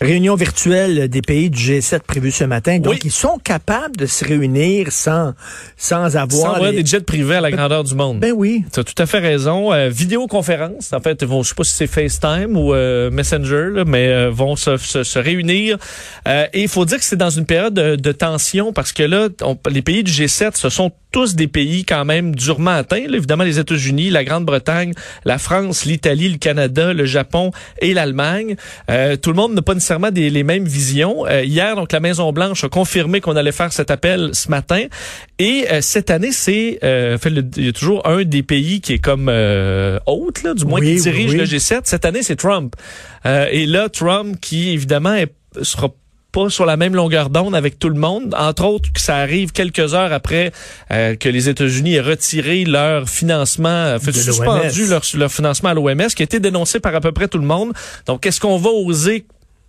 Réunion 0.00 0.34
virtuelle 0.34 1.08
des 1.08 1.22
pays 1.22 1.50
du 1.50 1.58
G7 1.58 2.00
prévue 2.00 2.30
ce 2.30 2.44
matin. 2.44 2.78
Donc, 2.78 3.04
ils 3.04 3.12
sont 3.12 3.38
capables 3.38 3.96
de 3.96 4.06
se 4.06 4.24
réunir 4.24 4.92
sans 4.92 5.34
sans 5.76 6.16
avoir 6.16 6.56
sans 6.56 6.70
des 6.70 6.84
jets 6.84 7.00
privés 7.00 7.36
à 7.36 7.40
la 7.40 7.50
grandeur 7.50 7.84
du 7.84 7.94
monde. 7.94 8.18
Ben 8.18 8.32
oui. 8.34 8.64
Tu 8.72 8.80
as 8.80 8.84
tout 8.84 9.00
à 9.00 9.06
fait 9.06 9.18
raison. 9.18 9.72
Euh, 9.72 9.88
vidéoconférence, 9.88 10.92
en 10.92 11.00
fait, 11.00 11.22
vont, 11.24 11.42
je 11.42 11.50
sais 11.50 11.54
pas 11.54 11.64
si 11.64 11.74
c'est 11.74 11.86
FaceTime 11.86 12.56
ou 12.56 12.74
euh, 12.74 13.10
Messenger, 13.10 13.68
là, 13.72 13.84
mais 13.86 14.08
euh, 14.08 14.30
vont 14.30 14.56
se, 14.56 14.76
se, 14.76 15.04
se 15.04 15.18
réunir. 15.18 15.78
et 16.26 16.62
il 16.62 16.68
faut 16.68 16.84
dire 16.84 16.98
que 16.98 17.04
c'est 17.04 17.16
dans 17.16 17.27
dans 17.28 17.36
une 17.36 17.44
période 17.44 17.74
de, 17.74 18.12
tension 18.12 18.72
parce 18.72 18.92
que 18.92 19.02
là, 19.02 19.28
les 19.70 19.82
pays 19.82 20.02
du 20.02 20.10
G7, 20.10 20.52
ce 20.54 20.70
sont 20.70 20.92
tous 21.12 21.34
des 21.34 21.46
pays 21.46 21.84
quand 21.84 22.06
même 22.06 22.34
durement 22.34 22.70
atteints. 22.70 23.04
évidemment, 23.12 23.44
les 23.44 23.58
États-Unis, 23.58 24.08
la 24.08 24.24
Grande-Bretagne, 24.24 24.94
la 25.26 25.36
France, 25.36 25.84
l'Italie, 25.84 26.30
le 26.30 26.38
Canada, 26.38 26.94
le 26.94 27.04
Japon 27.04 27.50
et 27.82 27.92
l'Allemagne. 27.92 28.56
Euh, 28.90 29.16
tout 29.16 29.30
le 29.30 29.36
monde 29.36 29.54
n'a 29.54 29.60
pas 29.60 29.74
nécessairement 29.74 30.10
des, 30.10 30.30
les 30.30 30.42
mêmes 30.42 30.64
visions. 30.64 31.26
Euh, 31.26 31.44
hier, 31.44 31.76
donc, 31.76 31.92
la 31.92 32.00
Maison-Blanche 32.00 32.64
a 32.64 32.70
confirmé 32.70 33.20
qu'on 33.20 33.36
allait 33.36 33.52
faire 33.52 33.74
cet 33.74 33.90
appel 33.90 34.30
ce 34.32 34.50
matin. 34.50 34.84
Et 35.38 35.66
euh, 35.70 35.82
cette 35.82 36.10
année, 36.10 36.32
c'est 36.32 36.78
fait, 36.80 37.30
il 37.56 37.66
y 37.66 37.68
a 37.68 37.72
toujours 37.72 38.06
un 38.08 38.24
des 38.24 38.42
pays 38.42 38.80
qui 38.80 38.94
est 38.94 38.98
comme 38.98 39.28
hôte, 40.06 40.42
là, 40.42 40.54
du 40.54 40.64
moins 40.64 40.80
qui 40.80 40.94
dirige 40.94 41.34
le 41.34 41.44
G7. 41.44 41.80
Cette 41.84 42.06
année, 42.06 42.22
c'est 42.22 42.36
Trump. 42.36 42.74
et 43.26 43.66
là, 43.66 43.90
Trump, 43.90 44.38
qui 44.40 44.70
évidemment 44.70 45.14
est, 45.14 45.34
sera 45.62 45.90
pas 46.38 46.50
sur 46.50 46.66
la 46.66 46.76
même 46.76 46.94
longueur 46.94 47.30
d'onde 47.30 47.54
avec 47.54 47.78
tout 47.78 47.88
le 47.88 47.98
monde. 47.98 48.34
Entre 48.38 48.64
autres, 48.64 48.92
que 48.92 49.00
ça 49.00 49.16
arrive 49.16 49.52
quelques 49.52 49.94
heures 49.94 50.12
après 50.12 50.52
euh, 50.90 51.16
que 51.16 51.28
les 51.28 51.48
États-Unis 51.48 51.94
aient 51.94 52.00
retiré 52.00 52.64
leur 52.64 53.08
financement, 53.08 53.68
euh, 53.68 53.98
fait, 53.98 54.12
suspendu 54.12 54.86
leur, 54.86 55.02
leur 55.14 55.32
financement 55.32 55.70
à 55.70 55.74
l'OMS, 55.74 56.08
qui 56.14 56.22
a 56.22 56.24
été 56.24 56.40
dénoncé 56.40 56.80
par 56.80 56.94
à 56.94 57.00
peu 57.00 57.12
près 57.12 57.28
tout 57.28 57.38
le 57.38 57.46
monde. 57.46 57.72
Donc, 58.06 58.26
est-ce 58.26 58.40
qu'on 58.40 58.56
va 58.56 58.70
oser 58.70 59.26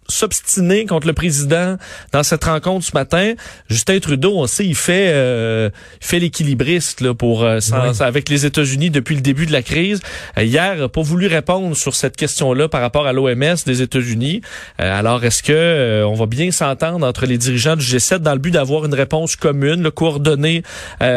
s'obstiner 0.09 0.85
contre 0.85 1.07
le 1.07 1.13
président 1.13 1.77
dans 2.11 2.23
cette 2.23 2.43
rencontre 2.43 2.85
ce 2.85 2.91
matin. 2.93 3.33
Justin 3.69 3.99
Trudeau, 3.99 4.33
on 4.35 4.47
sait, 4.47 4.65
il 4.65 4.75
fait, 4.75 5.09
euh, 5.09 5.69
fait 6.01 6.19
l'équilibriste 6.19 7.01
là 7.01 7.13
pour 7.13 7.43
euh, 7.43 7.59
avec 7.99 8.29
les 8.29 8.45
États-Unis 8.45 8.89
depuis 8.89 9.15
le 9.15 9.21
début 9.21 9.45
de 9.45 9.51
la 9.51 9.61
crise. 9.61 10.01
Euh, 10.37 10.43
hier, 10.43 10.77
n'a 10.77 10.89
pas 10.89 11.01
voulu 11.01 11.27
répondre 11.27 11.75
sur 11.75 11.95
cette 11.95 12.17
question-là 12.17 12.67
par 12.67 12.81
rapport 12.81 13.07
à 13.07 13.13
l'OMS 13.13 13.55
des 13.65 13.81
États-Unis. 13.81 14.41
alors, 14.77 15.23
est-ce 15.23 15.43
que 15.43 16.03
on 16.05 16.13
va 16.13 16.25
bien 16.25 16.51
s'entendre 16.51 17.05
entre 17.05 17.25
les 17.25 17.37
dirigeants 17.37 17.75
du 17.75 17.85
G7 17.85 18.17
dans 18.17 18.33
le 18.33 18.39
but 18.39 18.51
d'avoir 18.51 18.85
une 18.85 18.93
réponse 18.93 19.35
commune, 19.35 19.81
le 19.81 19.91
coordonnée 19.91 20.63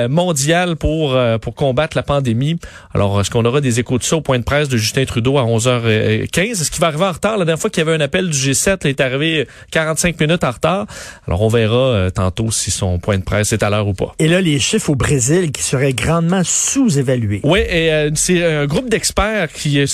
mondiale 0.08 0.76
pour 0.76 1.18
pour 1.40 1.54
combattre 1.54 1.96
la 1.96 2.02
pandémie? 2.02 2.58
Alors, 2.94 3.20
est-ce 3.20 3.30
qu'on 3.30 3.44
aura 3.44 3.60
des 3.60 3.80
échos 3.80 3.98
de 3.98 4.02
ça 4.02 4.16
au 4.16 4.20
point 4.20 4.38
de 4.38 4.44
presse 4.44 4.68
de 4.68 4.76
Justin 4.76 5.04
Trudeau 5.04 5.38
à 5.38 5.44
11h15 5.44 6.40
Est-ce 6.40 6.70
qu'il 6.70 6.80
va 6.80 6.88
arriver 6.88 7.04
en 7.04 7.12
retard 7.12 7.38
la 7.38 7.44
dernière 7.44 7.60
fois 7.60 7.70
qu'il 7.70 7.84
y 7.84 7.88
avait 7.88 7.96
un 7.96 8.00
appel 8.00 8.28
du 8.28 8.36
G7 8.36 8.81
est 8.86 9.00
arrivé 9.00 9.46
45 9.70 10.20
minutes 10.20 10.44
en 10.44 10.50
retard. 10.50 10.86
Alors, 11.26 11.42
on 11.42 11.48
verra 11.48 11.76
euh, 11.76 12.10
tantôt 12.10 12.50
si 12.50 12.70
son 12.70 12.98
point 12.98 13.18
de 13.18 13.22
presse 13.22 13.52
est 13.52 13.62
à 13.62 13.70
l'heure 13.70 13.88
ou 13.88 13.94
pas. 13.94 14.14
Et 14.18 14.28
là, 14.28 14.40
les 14.40 14.58
chiffres 14.58 14.90
au 14.90 14.94
Brésil 14.94 15.52
qui 15.52 15.62
seraient 15.62 15.92
grandement 15.92 16.42
sous-évalués. 16.44 17.40
Oui, 17.44 17.60
et 17.60 17.92
euh, 17.92 18.10
c'est 18.14 18.44
un 18.44 18.66
groupe 18.66 18.88
d'experts 18.88 19.52
qui 19.52 19.80
euh, 19.80 19.86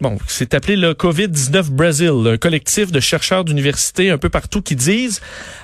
bon, 0.00 0.18
c'est 0.26 0.54
appelé 0.54 0.76
le 0.76 0.92
COVID-19 0.92 1.70
Brazil, 1.70 2.12
un 2.26 2.36
collectif 2.36 2.90
de 2.90 3.00
chercheurs 3.00 3.44
d'universités 3.44 4.10
un 4.10 4.18
peu 4.18 4.28
partout 4.28 4.62
qui 4.62 4.76
disent 4.76 5.20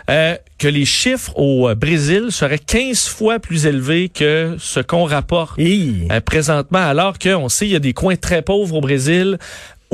que 0.06 0.68
les 0.68 0.84
chiffres 0.84 1.36
au 1.36 1.74
Brésil 1.74 2.28
seraient 2.30 2.60
15 2.60 3.08
fois 3.08 3.40
plus 3.40 3.66
élevés 3.66 4.08
que 4.08 4.56
ce 4.58 4.78
qu'on 4.78 5.04
rapporte 5.04 5.58
présentement, 6.24 6.78
alors 6.78 7.18
qu'on 7.18 7.48
sait 7.48 7.66
il 7.66 7.72
y 7.72 7.76
a 7.76 7.80
des 7.80 7.92
coins 7.92 8.16
très 8.16 8.42
pauvres 8.42 8.76
au 8.76 8.80
Brésil 8.80 9.38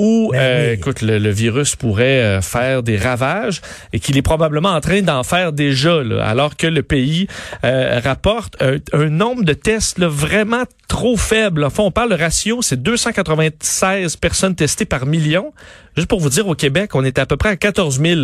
où, 0.03 0.31
ben 0.33 0.39
euh, 0.41 0.73
écoute, 0.73 1.01
le, 1.01 1.31
virus 1.31 1.77
pourrait 1.77 2.21
euh, 2.21 2.43
faire 2.43 2.83
des 2.83 2.97
ravages 2.97 3.61
et 3.93 4.01
qu'il 4.01 4.17
est 4.17 4.23
probablement 4.23 4.71
en 4.71 4.81
train 4.81 5.01
d'en 5.01 5.23
faire 5.23 5.53
déjà, 5.53 6.01
alors 6.21 6.57
que 6.57 6.67
le 6.67 6.83
pays 6.83 7.29
euh, 7.65 8.01
rapporte 8.03 8.61
un, 8.61 9.09
nombre 9.09 9.45
de 9.45 9.53
tests 9.53 10.01
là, 10.01 10.09
vraiment 10.09 10.65
trop 10.89 11.17
faible. 11.17 11.63
Enfin, 11.63 11.85
on 11.85 11.93
parle 11.93 12.11
le 12.11 12.17
ratio, 12.17 12.63
c'est 12.63 12.83
296 12.83 14.17
personnes 14.17 14.57
testées 14.57 14.87
par 14.87 15.07
million. 15.07 15.53
Juste 15.97 16.09
pour 16.09 16.21
vous 16.21 16.31
dire, 16.31 16.47
au 16.49 16.55
Québec, 16.55 16.95
on 16.95 17.05
est 17.05 17.19
à 17.19 17.27
peu 17.27 17.37
près 17.37 17.51
à 17.51 17.57
14 17.57 18.01
000 18.01 18.21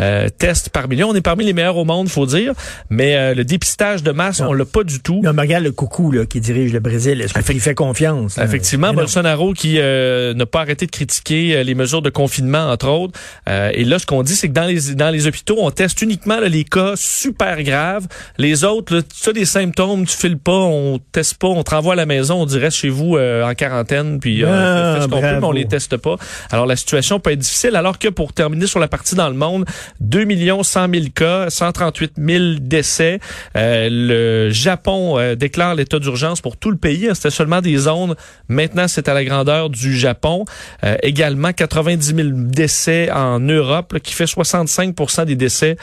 euh, 0.00 0.28
tests 0.28 0.68
par 0.68 0.88
million. 0.88 1.08
On 1.08 1.14
est 1.14 1.22
parmi 1.22 1.44
les 1.44 1.52
meilleurs 1.52 1.76
au 1.76 1.84
monde, 1.84 2.08
faut 2.08 2.26
dire. 2.26 2.52
Mais 2.90 3.16
euh, 3.16 3.34
le 3.34 3.44
dépistage 3.44 4.02
de 4.02 4.12
masse, 4.12 4.40
on 4.40 4.52
l'a 4.52 4.64
pas 4.64 4.84
du 4.84 5.00
tout. 5.00 5.20
Non, 5.24 5.32
mais 5.32 5.42
regarde 5.42 5.64
le 5.64 5.72
coucou 5.72 6.12
là, 6.12 6.26
qui 6.26 6.40
dirige 6.40 6.72
le 6.72 6.80
Brésil. 6.80 7.20
Est-ce 7.20 7.34
qu'il 7.34 7.60
fait 7.60 7.74
confiance? 7.74 8.38
Effectivement, 8.38 8.92
Bolsonaro 8.92 9.54
qui 9.54 9.78
euh, 9.78 10.34
n'a 10.34 10.46
pas 10.46 10.60
arrêté 10.60 10.86
de 10.86 10.90
critiquer 10.90 11.64
les 11.64 11.74
mesures 11.74 12.02
de 12.02 12.10
confinement, 12.10 12.70
entre 12.70 12.88
autres. 12.88 13.18
et 13.46 13.84
là, 13.84 13.98
ce 13.98 14.06
qu'on 14.06 14.22
dit, 14.22 14.36
c'est 14.36 14.48
que 14.48 14.52
dans 14.52 14.66
les 14.66 14.94
dans 14.94 15.10
les 15.10 15.26
hôpitaux, 15.26 15.56
on 15.58 15.70
teste 15.70 16.02
uniquement 16.02 16.38
les 16.40 16.64
cas 16.64 16.92
super 16.96 17.62
graves. 17.62 18.06
Les 18.36 18.64
autres, 18.64 19.00
tu 19.00 19.30
as 19.30 19.32
des 19.32 19.44
symptômes, 19.44 20.06
tu 20.06 20.16
files 20.16 20.38
pas, 20.38 20.52
on 20.52 21.00
teste 21.12 21.38
pas, 21.38 21.48
on 21.48 21.62
te 21.62 21.70
renvoie 21.70 21.94
à 21.94 21.96
la 21.96 22.06
maison, 22.06 22.42
on 22.42 22.46
dirait 22.46 22.70
chez 22.70 22.88
vous 22.88 23.16
en 23.18 23.54
quarantaine, 23.54 24.20
puis 24.20 24.44
ah, 24.44 24.96
fait 24.96 25.02
ce 25.02 25.08
qu'on 25.08 25.20
peut, 25.20 25.40
mais 25.40 25.46
on 25.46 25.52
les 25.52 25.66
teste 25.66 25.96
pas. 25.96 26.16
Alors 26.50 26.66
la 26.66 26.76
situation 26.76 26.97
peut 27.20 27.32
être 27.32 27.38
difficile, 27.38 27.76
alors 27.76 27.98
que 27.98 28.08
pour 28.08 28.32
terminer 28.32 28.66
sur 28.66 28.80
la 28.80 28.88
partie 28.88 29.14
dans 29.14 29.28
le 29.28 29.34
monde, 29.34 29.64
2 30.00 30.24
millions 30.24 30.62
100 30.62 30.92
000 30.92 31.06
cas, 31.14 31.50
138 31.50 32.12
000 32.16 32.44
décès. 32.60 33.20
Euh, 33.56 33.88
le 33.90 34.50
Japon 34.50 35.18
euh, 35.18 35.34
déclare 35.34 35.74
l'état 35.74 35.98
d'urgence 35.98 36.40
pour 36.40 36.56
tout 36.56 36.70
le 36.70 36.76
pays. 36.76 37.08
C'était 37.14 37.30
seulement 37.30 37.60
des 37.60 37.76
zones. 37.76 38.14
Maintenant, 38.48 38.88
c'est 38.88 39.08
à 39.08 39.14
la 39.14 39.24
grandeur 39.24 39.70
du 39.70 39.96
Japon. 39.96 40.44
Euh, 40.84 40.96
également, 41.02 41.52
90 41.52 42.14
000 42.14 42.28
décès 42.34 43.10
en 43.10 43.40
Europe, 43.40 43.98
qui 44.02 44.14
fait 44.14 44.26
65 44.26 44.94
des 45.26 45.36
décès 45.36 45.76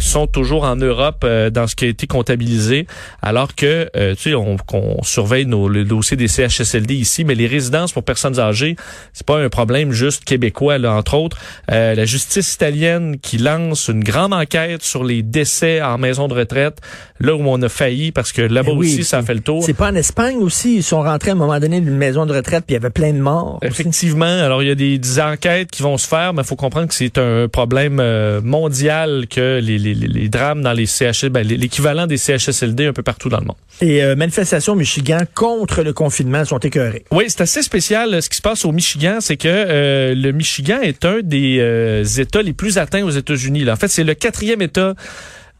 sont 0.00 0.26
toujours 0.26 0.64
en 0.64 0.76
Europe 0.76 1.24
dans 1.52 1.66
ce 1.66 1.74
qui 1.76 1.84
a 1.84 1.88
été 1.88 2.06
comptabilisé, 2.06 2.86
alors 3.22 3.54
que, 3.54 3.88
tu 4.14 4.30
sais, 4.30 4.34
on, 4.34 4.56
surveille 5.02 5.46
nos, 5.46 5.68
le 5.68 5.84
dossier 5.84 6.16
des 6.16 6.28
CHSLD 6.28 6.94
ici, 6.94 7.24
mais 7.24 7.34
les 7.34 7.46
résidences 7.46 7.92
pour 7.92 8.02
personnes 8.02 8.38
âgées, 8.38 8.76
c'est 9.12 9.26
pas 9.26 9.38
un 9.38 9.48
problème 9.48 9.92
juste 9.92 10.24
québécois 10.24 10.55
entre 10.62 11.14
autres. 11.14 11.38
Euh, 11.70 11.94
la 11.94 12.04
justice 12.04 12.54
italienne 12.54 13.18
qui 13.20 13.38
lance 13.38 13.88
une 13.88 14.02
grande 14.02 14.32
enquête 14.32 14.82
sur 14.82 15.04
les 15.04 15.22
décès 15.22 15.82
en 15.82 15.98
maison 15.98 16.28
de 16.28 16.34
retraite, 16.34 16.80
là 17.20 17.34
où 17.34 17.42
on 17.42 17.60
a 17.62 17.68
failli, 17.68 18.12
parce 18.12 18.32
que 18.32 18.42
là-bas 18.42 18.72
aussi, 18.72 19.04
ça 19.04 19.18
a 19.18 19.22
fait 19.22 19.34
le 19.34 19.40
tour. 19.40 19.62
C'est 19.64 19.74
pas 19.74 19.90
en 19.90 19.94
Espagne 19.94 20.36
aussi, 20.36 20.76
ils 20.76 20.82
sont 20.82 21.02
rentrés 21.02 21.30
à 21.30 21.32
un 21.32 21.36
moment 21.36 21.58
donné 21.58 21.80
d'une 21.80 21.96
maison 21.96 22.26
de 22.26 22.34
retraite, 22.34 22.64
puis 22.66 22.74
il 22.74 22.78
y 22.78 22.82
avait 22.82 22.90
plein 22.90 23.12
de 23.12 23.20
morts. 23.20 23.58
Effectivement, 23.62 24.24
alors 24.24 24.62
il 24.62 24.68
y 24.68 24.70
a 24.70 24.74
des, 24.74 25.20
enquêtes 25.20 25.70
qui 25.70 25.82
vont 25.82 25.96
se 25.96 26.06
faire, 26.06 26.34
mais 26.34 26.42
il 26.42 26.46
faut 26.46 26.56
comprendre 26.56 26.88
que 26.88 26.94
c'est 26.94 27.16
un 27.16 27.48
problème 27.48 28.00
euh, 28.00 28.40
mondial 28.42 29.26
que 29.30 29.60
les, 29.62 29.78
les, 29.78 29.94
les, 29.94 30.28
drames 30.28 30.62
dans 30.62 30.72
les 30.72 30.84
CHS, 30.84 31.28
ben, 31.30 31.46
l'équivalent 31.46 32.06
des 32.06 32.18
CHSLD 32.18 32.86
un 32.86 32.92
peu 32.92 33.02
partout 33.02 33.30
dans 33.30 33.40
le 33.40 33.46
monde. 33.46 33.56
Et 33.82 34.02
euh, 34.02 34.16
manifestations 34.16 34.72
au 34.72 34.76
Michigan 34.76 35.18
contre 35.34 35.82
le 35.82 35.92
confinement 35.92 36.44
sont 36.44 36.58
écœurées. 36.58 37.04
Oui, 37.10 37.24
c'est 37.28 37.42
assez 37.42 37.62
spécial. 37.62 38.22
Ce 38.22 38.28
qui 38.30 38.36
se 38.36 38.42
passe 38.42 38.64
au 38.64 38.72
Michigan, 38.72 39.18
c'est 39.20 39.36
que 39.36 39.48
euh, 39.48 40.14
le 40.14 40.32
Michigan 40.32 40.78
est 40.80 41.04
un 41.04 41.20
des 41.22 41.58
euh, 41.60 42.02
États 42.02 42.42
les 42.42 42.54
plus 42.54 42.78
atteints 42.78 43.04
aux 43.04 43.10
États-Unis. 43.10 43.68
En 43.70 43.76
fait, 43.76 43.88
c'est 43.88 44.04
le 44.04 44.14
quatrième 44.14 44.62
État 44.62 44.94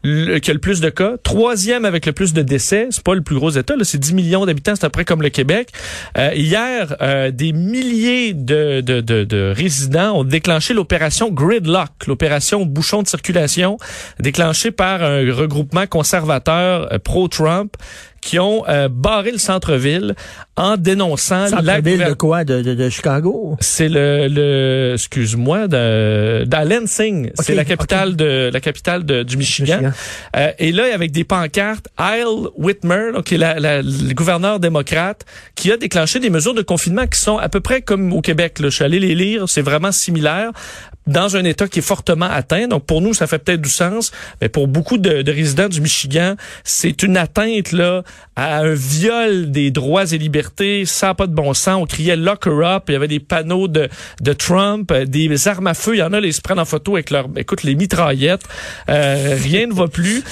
le, 0.03 0.39
qui 0.39 0.51
a 0.51 0.53
le 0.53 0.59
plus 0.59 0.81
de 0.81 0.89
cas, 0.89 1.13
troisième 1.23 1.85
avec 1.85 2.05
le 2.05 2.13
plus 2.13 2.33
de 2.33 2.41
décès. 2.41 2.87
C'est 2.91 3.03
pas 3.03 3.15
le 3.15 3.21
plus 3.21 3.35
gros 3.35 3.51
État, 3.51 3.73
c'est 3.83 3.97
10 3.97 4.13
millions 4.13 4.45
d'habitants, 4.45 4.73
c'est 4.75 4.85
à 4.85 4.89
peu 4.89 4.93
près 4.93 5.05
comme 5.05 5.21
le 5.21 5.29
Québec. 5.29 5.69
Euh, 6.17 6.31
hier, 6.33 6.95
euh, 7.01 7.31
des 7.31 7.53
milliers 7.53 8.33
de, 8.33 8.81
de, 8.81 9.01
de, 9.01 9.23
de, 9.23 9.53
résidents 9.55 10.19
ont 10.19 10.23
déclenché 10.23 10.73
l'opération 10.73 11.31
Gridlock, 11.31 12.07
l'opération 12.07 12.65
bouchon 12.65 13.03
de 13.03 13.07
circulation, 13.07 13.77
déclenchée 14.19 14.71
par 14.71 15.03
un 15.03 15.33
regroupement 15.33 15.87
conservateur 15.87 16.91
euh, 16.91 16.99
pro-Trump 16.99 17.75
qui 18.21 18.39
ont 18.39 18.63
euh, 18.67 18.89
barré 18.89 19.31
le 19.31 19.37
centre-ville 19.37 20.15
en 20.55 20.75
dénonçant 20.75 21.47
centre 21.47 21.81
ville 21.81 22.03
de 22.03 22.13
quoi? 22.13 22.43
De, 22.43 22.61
de, 22.61 22.73
de 22.73 22.89
Chicago? 22.89 23.55
C'est 23.59 23.89
le, 23.89 24.27
le 24.27 24.93
excuse-moi 24.93 25.67
de 25.67 26.43
d'Alansing, 26.45 27.31
c'est 27.35 27.55
la 27.55 27.65
capitale 27.65 28.15
de 28.15 28.49
la 28.51 28.59
capitale 28.59 29.05
de, 29.05 29.23
du 29.23 29.37
Michigan. 29.37 29.91
Euh, 30.35 30.51
et 30.59 30.71
là 30.71 30.85
avec 30.93 31.11
des 31.11 31.23
pancartes, 31.23 31.87
Isle 31.99 32.49
Whitmer, 32.55 33.11
donc 33.13 33.25
qui 33.25 33.35
est 33.35 33.37
la, 33.37 33.59
la, 33.59 33.81
le 33.81 34.13
gouverneur 34.13 34.59
démocrate, 34.59 35.25
qui 35.55 35.71
a 35.71 35.77
déclenché 35.77 36.19
des 36.19 36.29
mesures 36.29 36.53
de 36.53 36.61
confinement 36.63 37.07
qui 37.07 37.19
sont 37.19 37.37
à 37.37 37.49
peu 37.49 37.59
près 37.59 37.81
comme 37.81 38.13
au 38.13 38.21
Québec. 38.21 38.59
Là. 38.59 38.69
Je 38.69 38.75
suis 38.75 38.83
allé 38.83 38.99
les 38.99 39.15
lire, 39.15 39.47
c'est 39.47 39.61
vraiment 39.61 39.91
similaire 39.91 40.51
dans 41.07 41.35
un 41.35 41.43
État 41.43 41.67
qui 41.67 41.79
est 41.79 41.83
fortement 41.83 42.29
atteint. 42.29 42.67
Donc 42.67 42.85
pour 42.85 43.01
nous, 43.01 43.13
ça 43.13 43.27
fait 43.27 43.39
peut-être 43.39 43.61
du 43.61 43.69
sens, 43.69 44.11
mais 44.41 44.49
pour 44.49 44.67
beaucoup 44.67 44.97
de, 44.97 45.21
de 45.21 45.31
résidents 45.31 45.69
du 45.69 45.81
Michigan, 45.81 46.35
c'est 46.63 47.03
une 47.03 47.17
atteinte 47.17 47.71
là 47.71 48.03
à 48.35 48.59
un 48.59 48.73
viol 48.73 49.51
des 49.51 49.71
droits 49.71 50.05
et 50.05 50.17
libertés, 50.17 50.85
ça 50.85 51.07
n'a 51.07 51.13
pas 51.15 51.27
de 51.27 51.33
bon 51.33 51.53
sens. 51.53 51.81
On 51.81 51.85
criait 51.85 52.15
lock 52.15 52.45
her 52.45 52.63
up, 52.63 52.83
il 52.87 52.93
y 52.93 52.95
avait 52.95 53.07
des 53.07 53.19
panneaux 53.19 53.67
de, 53.67 53.89
Trump, 54.33 54.91
euh, 54.91 55.05
des 55.05 55.47
armes 55.47 55.67
à 55.67 55.73
feu, 55.73 55.95
il 55.95 55.99
y 55.99 56.03
en 56.03 56.13
a, 56.13 56.19
ils 56.19 56.33
se 56.33 56.41
prennent 56.41 56.59
en 56.59 56.65
photo 56.65 56.95
avec 56.95 57.09
leur, 57.09 57.27
écoute, 57.35 57.63
les 57.63 57.75
mitraillettes. 57.75 58.43
Euh, 58.89 59.35
rien 59.41 59.67
ne 59.67 59.73
va 59.73 59.87
plus. 59.87 60.23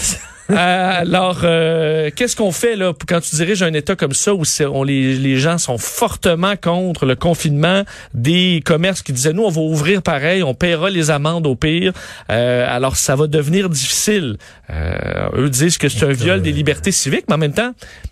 Euh, 0.50 0.56
alors, 1.02 1.40
euh, 1.44 2.12
qu'est-ce 2.16 2.36
qu'on 2.36 2.52
fait 2.52 2.76
là 2.76 2.94
quand 3.08 3.20
tu 3.20 3.36
diriges 3.36 3.64
un 3.64 3.74
État 3.74 3.96
comme 3.96 4.14
ça 4.14 4.34
où 4.34 4.44
on, 4.72 4.84
les, 4.84 5.16
les 5.16 5.38
gens 5.38 5.58
sont 5.58 5.78
fortement 5.78 6.56
contre 6.56 7.06
le 7.06 7.16
confinement 7.16 7.84
des 8.14 8.62
commerces 8.64 9.02
qui 9.02 9.12
disaient 9.12 9.34
nous 9.34 9.44
on 9.44 9.50
va 9.50 9.62
ouvrir 9.62 10.02
pareil, 10.04 10.44
on 10.44 10.54
paiera 10.54 10.90
les 10.90 11.10
amendes 11.10 11.48
au 11.48 11.56
pire. 11.56 11.94
Euh, 12.30 12.66
alors 12.70 12.96
ça 12.96 13.16
va 13.16 13.28
devenir 13.28 13.70
difficile. 13.70 14.38
eux 14.70 15.50
disent 15.50 15.78
que 15.78 15.90
c'est 15.90 16.06
un 16.06 16.14
viol 16.14 16.42
des 16.42 16.52
libertés 16.52 16.92
civiques, 16.92 17.26
mais 17.28 17.36
en 17.36 17.40
même 17.40 17.54
temps, 17.54 17.72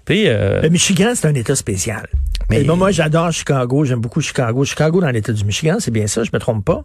le 0.10 0.68
Michigan 0.70 1.12
c'est 1.16 1.28
un 1.28 1.36
État 1.36 1.56
spécial. 1.56 2.08
Mais 2.50 2.64
moi, 2.64 2.76
moi 2.76 2.92
j'adore 2.92 3.32
Chicago, 3.32 3.86
j'aime 3.86 4.02
beaucoup 4.02 4.22
Chicago. 4.22 4.66
Chicago 4.66 5.02
dans 5.02 5.10
l'État 5.10 5.34
du 5.34 5.46
Michigan, 5.46 5.78
c'est 5.80 5.92
bien 5.92 6.08
ça, 6.08 6.24
je 6.24 6.32
me 6.34 6.40
trompe 6.40 6.66
pas? 6.66 6.84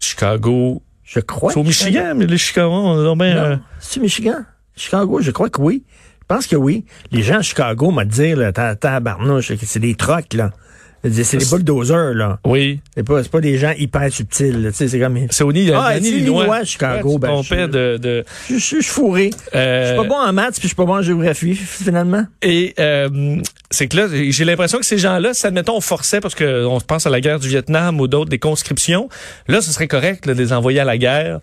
Chicago. 0.00 0.82
Je 1.04 1.20
crois. 1.20 1.52
C'est 1.52 1.58
au 1.58 1.64
Michigan, 1.64 2.12
mais 2.14 2.26
les 2.26 2.36
Chicago, 2.36 2.70
on 2.70 3.16
bien. 3.16 3.60
C'est 3.80 4.00
Michigan? 4.00 4.44
Chicago, 4.78 5.20
je 5.20 5.30
crois 5.30 5.50
que 5.50 5.60
oui. 5.60 5.82
Je 6.20 6.34
pense 6.34 6.46
que 6.46 6.56
oui. 6.56 6.84
Les 7.10 7.22
gens 7.22 7.38
à 7.38 7.42
Chicago 7.42 7.90
m'ont 7.90 8.04
dit, 8.04 8.34
là, 8.34 8.52
tabarnouche, 8.52 9.52
c'est 9.62 9.80
des 9.80 9.94
trocs, 9.94 10.34
là. 10.34 10.50
C'est 11.04 11.36
des 11.36 11.44
bulldozers, 11.44 12.12
là. 12.14 12.40
Oui. 12.44 12.80
C'est 12.96 13.04
pas, 13.04 13.22
pas 13.22 13.40
des 13.40 13.56
gens 13.56 13.72
hyper 13.78 14.12
subtils, 14.12 14.66
tu 14.68 14.72
sais, 14.74 14.88
c'est 14.88 14.98
comme... 14.98 15.16
C'est 15.30 15.44
au 15.44 15.52
nid, 15.52 15.70
ah, 15.72 15.96
Illinois, 15.96 16.64
Chicago. 16.64 17.12
Ouais, 17.12 17.18
ben, 17.18 17.42
je, 17.42 17.66
de, 17.66 17.96
de... 17.98 18.24
Je, 18.48 18.54
je, 18.54 18.58
suis 18.58 18.82
fourré. 18.82 19.30
Euh... 19.54 19.82
Je 19.82 19.88
suis 19.88 19.96
pas 19.96 20.08
bon 20.08 20.20
en 20.20 20.32
maths, 20.32 20.54
puis 20.54 20.62
je 20.62 20.68
suis 20.68 20.76
pas 20.76 20.84
bon 20.84 20.96
en 20.96 21.02
géographie, 21.02 21.54
finalement. 21.54 22.24
Et 22.42 22.74
euh, 22.80 23.38
c'est 23.70 23.86
que 23.86 23.96
là, 23.96 24.08
j'ai 24.10 24.44
l'impression 24.44 24.78
que 24.78 24.86
ces 24.86 24.98
gens-là, 24.98 25.34
si 25.34 25.46
admettons, 25.46 25.76
on 25.76 25.80
forçait, 25.80 26.20
parce 26.20 26.34
qu'on 26.34 26.80
pense 26.84 27.06
à 27.06 27.10
la 27.10 27.20
guerre 27.20 27.38
du 27.38 27.48
Vietnam 27.48 28.00
ou 28.00 28.08
d'autres, 28.08 28.30
des 28.30 28.40
conscriptions, 28.40 29.08
là, 29.46 29.60
ce 29.60 29.70
serait 29.70 29.88
correct 29.88 30.26
là, 30.26 30.34
de 30.34 30.38
les 30.38 30.52
envoyer 30.52 30.80
à 30.80 30.84
la 30.84 30.98
guerre. 30.98 31.40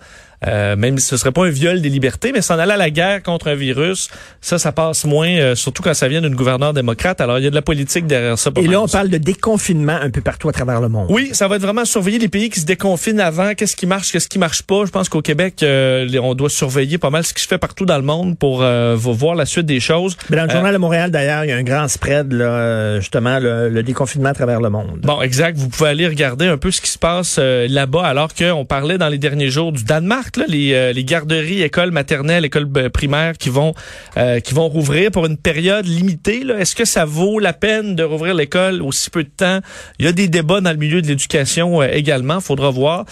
Euh, 0.47 0.75
même 0.75 0.97
si 0.97 1.07
ce 1.07 1.17
serait 1.17 1.31
pas 1.31 1.45
un 1.45 1.49
viol 1.49 1.81
des 1.81 1.89
libertés, 1.89 2.31
mais 2.31 2.41
s'en 2.41 2.59
aller 2.59 2.73
à 2.73 2.77
la 2.77 2.89
guerre 2.89 3.23
contre 3.23 3.47
un 3.47 3.55
virus, 3.55 4.09
ça, 4.41 4.57
ça 4.57 4.71
passe 4.71 5.05
moins, 5.05 5.29
euh, 5.29 5.55
surtout 5.55 5.81
quand 5.81 5.93
ça 5.93 6.07
vient 6.07 6.21
d'une 6.21 6.35
gouverneure 6.35 6.73
démocrate. 6.73 7.21
Alors, 7.21 7.39
il 7.39 7.43
y 7.43 7.47
a 7.47 7.49
de 7.49 7.55
la 7.55 7.61
politique 7.61 8.07
derrière 8.07 8.37
ça. 8.37 8.51
Et 8.57 8.67
là, 8.67 8.81
on 8.81 8.87
parle 8.87 9.09
de 9.09 9.17
déconfinement 9.17 9.97
un 9.99 10.09
peu 10.09 10.21
partout 10.21 10.49
à 10.49 10.51
travers 10.51 10.81
le 10.81 10.89
monde. 10.89 11.07
Oui, 11.09 11.29
ça 11.33 11.47
va 11.47 11.55
être 11.55 11.61
vraiment 11.61 11.85
surveiller 11.85 12.19
les 12.19 12.27
pays 12.27 12.49
qui 12.49 12.59
se 12.59 12.65
déconfinent 12.65 13.19
avant, 13.19 13.53
qu'est-ce 13.53 13.75
qui 13.75 13.87
marche, 13.87 14.11
qu'est-ce 14.11 14.27
qui 14.27 14.39
marche 14.39 14.63
pas. 14.63 14.85
Je 14.85 14.91
pense 14.91 15.09
qu'au 15.09 15.21
Québec, 15.21 15.63
euh, 15.63 16.07
on 16.21 16.35
doit 16.35 16.49
surveiller 16.49 16.97
pas 16.97 17.09
mal 17.09 17.23
ce 17.23 17.33
qui 17.33 17.41
se 17.41 17.47
fait 17.47 17.57
partout 17.57 17.85
dans 17.85 17.97
le 17.97 18.03
monde 18.03 18.37
pour 18.37 18.63
voir 18.97 19.35
la 19.35 19.45
suite 19.45 19.65
des 19.65 19.79
choses. 19.79 20.17
Mais 20.29 20.37
dans 20.37 20.45
le 20.45 20.49
journal 20.49 20.73
de 20.73 20.77
Montréal, 20.77 21.11
d'ailleurs, 21.11 21.43
il 21.43 21.49
y 21.49 21.53
a 21.53 21.57
un 21.57 21.63
grand 21.63 21.87
spread, 21.87 22.31
là, 22.31 22.99
justement, 22.99 23.39
le, 23.39 23.83
déconfinement 23.85 24.29
à 24.29 24.33
travers 24.33 24.61
le 24.61 24.69
monde. 24.69 25.01
Bon, 25.03 25.21
exact. 25.21 25.57
Vous 25.57 25.69
pouvez 25.69 25.89
aller 25.89 26.07
regarder 26.07 26.47
un 26.47 26.57
peu 26.57 26.71
ce 26.71 26.81
qui 26.81 26.89
se 26.89 26.97
passe 26.97 27.37
là-bas, 27.39 28.05
alors 28.05 28.33
qu'on 28.33 28.65
parlait 28.65 28.97
dans 28.97 29.09
les 29.09 29.17
derniers 29.17 29.49
jours 29.49 29.71
du 29.71 29.83
Danemark, 29.83 30.34
euh, 30.37 30.93
les 30.93 31.03
garderies, 31.03 31.61
écoles 31.61 31.91
maternelles, 31.91 32.45
écoles 32.45 32.67
euh, 32.77 32.89
primaires 32.89 33.37
qui 33.37 33.49
vont 33.49 33.73
euh, 34.17 34.39
qui 34.39 34.53
vont 34.53 34.67
rouvrir 34.67 35.11
pour 35.11 35.25
une 35.25 35.37
période 35.37 35.85
limitée. 35.85 36.43
Est-ce 36.57 36.75
que 36.75 36.85
ça 36.85 37.05
vaut 37.05 37.39
la 37.39 37.53
peine 37.53 37.95
de 37.95 38.03
rouvrir 38.03 38.33
l'école 38.33 38.81
aussi 38.81 39.09
peu 39.09 39.23
de 39.23 39.29
temps? 39.29 39.59
Il 39.99 40.05
y 40.05 40.07
a 40.07 40.11
des 40.11 40.27
débats 40.27 40.61
dans 40.61 40.71
le 40.71 40.77
milieu 40.77 41.01
de 41.01 41.07
l'éducation 41.07 41.81
également. 41.83 42.39
Faudra 42.39 42.69
voir. 42.69 43.05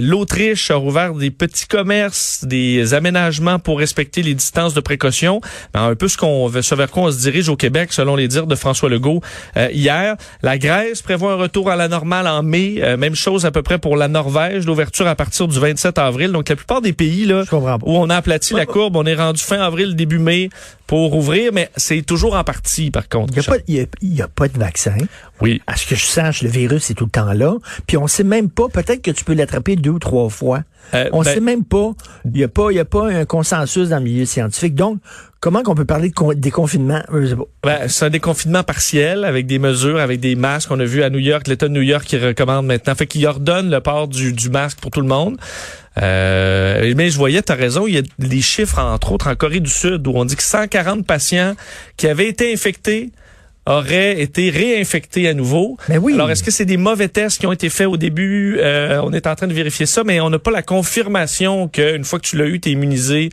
L'Autriche 0.00 0.70
a 0.70 0.76
rouvert 0.76 1.14
des 1.14 1.30
petits 1.30 1.66
commerces, 1.66 2.44
des 2.44 2.94
aménagements 2.94 3.58
pour 3.58 3.78
respecter 3.78 4.22
les 4.22 4.34
distances 4.34 4.74
de 4.74 4.80
précaution. 4.80 5.40
Ben, 5.74 5.82
un 5.82 5.94
peu 5.94 6.08
ce 6.08 6.16
qu'on 6.16 6.46
vers 6.48 6.90
quoi 6.90 7.04
on 7.04 7.10
se 7.10 7.20
dirige 7.20 7.48
au 7.48 7.56
Québec, 7.56 7.92
selon 7.92 8.16
les 8.16 8.28
dires 8.28 8.46
de 8.46 8.54
François 8.54 8.88
Legault 8.88 9.20
hier. 9.72 10.16
La 10.42 10.58
Grèce 10.58 11.02
prévoit 11.02 11.32
un 11.32 11.36
retour 11.36 11.70
à 11.70 11.76
la 11.76 11.88
normale 11.88 12.26
en 12.26 12.42
mai. 12.42 12.80
même 12.96 13.14
chose 13.14 13.46
à 13.46 13.50
peu 13.50 13.62
près 13.62 13.78
pour 13.78 13.96
la 13.96 14.08
Norvège, 14.08 14.66
l'ouverture 14.66 15.06
à 15.06 15.14
partir 15.14 15.48
du 15.48 15.58
27 15.58 15.98
avril. 15.98 16.32
Donc 16.32 16.48
la 16.48 16.56
des 16.80 16.92
pays 16.92 17.26
là, 17.26 17.42
où 17.52 17.96
on 17.96 18.08
a 18.08 18.16
aplati 18.16 18.54
la 18.54 18.66
courbe, 18.66 18.94
on 18.96 19.04
est 19.04 19.16
rendu 19.16 19.42
fin 19.42 19.60
avril, 19.60 19.96
début 19.96 20.20
mai 20.20 20.50
pour 20.86 21.14
ouvrir, 21.16 21.52
mais 21.52 21.70
c'est 21.76 22.02
toujours 22.02 22.34
en 22.34 22.44
partie, 22.44 22.90
par 22.90 23.08
contre. 23.08 23.32
Il 23.68 23.86
n'y 24.02 24.22
a, 24.22 24.28
pas 24.28 24.48
de 24.48 24.58
vaccin. 24.58 24.96
Oui. 25.40 25.62
À 25.66 25.76
ce 25.76 25.86
que 25.86 25.94
je 25.94 26.04
sache, 26.04 26.42
le 26.42 26.48
virus 26.48 26.90
est 26.90 26.94
tout 26.94 27.04
le 27.04 27.10
temps 27.10 27.32
là. 27.32 27.54
Puis 27.86 27.96
on 27.96 28.06
sait 28.06 28.24
même 28.24 28.50
pas, 28.50 28.68
peut-être 28.68 29.02
que 29.02 29.10
tu 29.10 29.24
peux 29.24 29.34
l'attraper 29.34 29.76
deux 29.76 29.90
ou 29.90 29.98
trois 29.98 30.28
fois. 30.28 30.62
Euh, 30.94 31.08
on 31.12 31.22
ben 31.22 31.34
sait 31.34 31.40
même 31.40 31.64
pas. 31.64 31.92
Il 32.24 32.32
n'y 32.32 32.42
a 32.42 32.48
pas, 32.48 32.72
il 32.72 32.76
y 32.76 32.80
a 32.80 32.84
pas 32.84 33.08
un 33.08 33.24
consensus 33.24 33.90
dans 33.90 33.98
le 33.98 34.04
milieu 34.04 34.24
scientifique. 34.24 34.74
Donc, 34.74 34.98
comment 35.38 35.62
qu'on 35.62 35.76
peut 35.76 35.84
parler 35.84 36.10
de 36.10 36.34
déconfinement? 36.34 37.02
Ben, 37.62 37.88
c'est 37.88 38.06
un 38.06 38.10
déconfinement 38.10 38.64
partiel 38.64 39.24
avec 39.24 39.46
des 39.46 39.60
mesures, 39.60 40.00
avec 40.00 40.18
des 40.18 40.34
masques. 40.34 40.70
On 40.72 40.80
a 40.80 40.84
vu 40.84 41.04
à 41.04 41.10
New 41.10 41.18
York, 41.18 41.46
l'État 41.46 41.68
de 41.68 41.72
New 41.72 41.82
York 41.82 42.04
qui 42.04 42.18
recommande 42.18 42.66
maintenant, 42.66 42.96
fait 42.96 43.06
qu'il 43.06 43.24
ordonne 43.26 43.70
le 43.70 43.80
port 43.80 44.08
du, 44.08 44.32
du 44.32 44.50
masque 44.50 44.80
pour 44.80 44.90
tout 44.90 45.00
le 45.00 45.06
monde. 45.06 45.36
Euh, 46.00 46.94
mais 46.96 47.10
je 47.10 47.16
voyais, 47.16 47.42
tu 47.42 47.52
as 47.52 47.56
raison, 47.56 47.86
il 47.86 47.94
y 47.94 47.98
a 47.98 48.02
des 48.18 48.40
chiffres, 48.40 48.78
entre 48.78 49.12
autres, 49.12 49.28
en 49.28 49.34
Corée 49.34 49.60
du 49.60 49.70
Sud, 49.70 50.06
où 50.06 50.12
on 50.14 50.24
dit 50.24 50.36
que 50.36 50.42
140 50.42 51.06
patients 51.06 51.54
qui 51.96 52.06
avaient 52.06 52.28
été 52.28 52.52
infectés 52.52 53.10
auraient 53.66 54.20
été 54.20 54.50
réinfectés 54.50 55.28
à 55.28 55.34
nouveau. 55.34 55.76
Mais 55.88 55.98
oui. 55.98 56.14
Alors, 56.14 56.30
est-ce 56.30 56.42
que 56.42 56.50
c'est 56.50 56.64
des 56.64 56.78
mauvais 56.78 57.08
tests 57.08 57.38
qui 57.38 57.46
ont 57.46 57.52
été 57.52 57.68
faits 57.68 57.86
au 57.86 57.96
début? 57.96 58.58
Euh, 58.58 59.00
on 59.04 59.12
est 59.12 59.26
en 59.26 59.34
train 59.34 59.46
de 59.46 59.52
vérifier 59.52 59.86
ça, 59.86 60.02
mais 60.02 60.20
on 60.20 60.30
n'a 60.30 60.38
pas 60.38 60.50
la 60.50 60.62
confirmation 60.62 61.68
qu'une 61.68 62.04
fois 62.04 62.18
que 62.18 62.26
tu 62.26 62.36
l'as 62.36 62.46
eu, 62.46 62.58
tu 62.58 62.70
es 62.70 62.72
immunisé 62.72 63.28